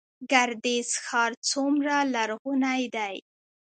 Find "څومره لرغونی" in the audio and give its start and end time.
1.49-2.83